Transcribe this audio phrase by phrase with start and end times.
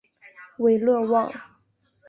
[0.57, 1.31] 韦勒旺。